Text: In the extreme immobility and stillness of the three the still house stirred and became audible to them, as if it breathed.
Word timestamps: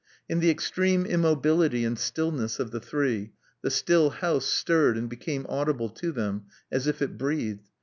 In 0.27 0.39
the 0.39 0.49
extreme 0.49 1.05
immobility 1.05 1.85
and 1.85 1.95
stillness 1.95 2.57
of 2.59 2.71
the 2.71 2.79
three 2.79 3.33
the 3.61 3.69
still 3.69 4.09
house 4.09 4.45
stirred 4.47 4.97
and 4.97 5.07
became 5.07 5.45
audible 5.47 5.89
to 5.89 6.11
them, 6.11 6.45
as 6.71 6.87
if 6.87 7.03
it 7.03 7.19
breathed. 7.19 7.67